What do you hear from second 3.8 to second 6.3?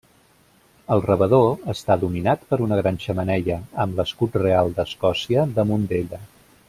amb l'escut real d'Escòcia damunt d'ella.